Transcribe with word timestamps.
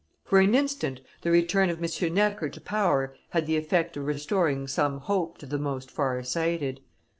For 0.25 0.39
an 0.39 0.55
instant 0.55 0.99
the 1.21 1.29
return 1.29 1.69
of 1.69 1.77
M. 1.83 2.13
Necker 2.15 2.49
to 2.49 2.59
power 2.59 3.15
had 3.29 3.45
the 3.45 3.55
effect 3.55 3.95
of 3.95 4.07
restoring 4.07 4.65
some 4.67 5.01
hope 5.01 5.37
to 5.37 5.45
the 5.45 5.59
most 5.59 5.91
far 5.91 6.23
sighted. 6.23 6.79